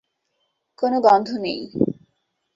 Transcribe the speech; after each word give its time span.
কোন 0.79 0.93
গন্ধ 1.05 1.29
নেই। 1.37 1.61